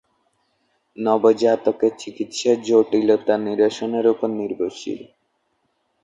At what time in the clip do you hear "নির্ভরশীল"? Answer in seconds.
4.31-5.01